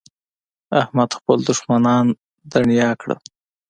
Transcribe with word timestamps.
احمد 0.81 1.09
خپل 1.17 1.37
دوښمنان 1.47 2.05
دڼيا 2.51 2.89
کړل. 3.01 3.19